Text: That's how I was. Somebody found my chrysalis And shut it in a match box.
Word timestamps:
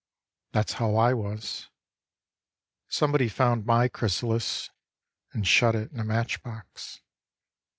That's 0.51 0.73
how 0.73 0.95
I 0.95 1.13
was. 1.13 1.69
Somebody 2.87 3.29
found 3.29 3.67
my 3.67 3.87
chrysalis 3.87 4.71
And 5.31 5.45
shut 5.47 5.75
it 5.75 5.91
in 5.91 5.99
a 5.99 6.03
match 6.03 6.41
box. 6.41 7.01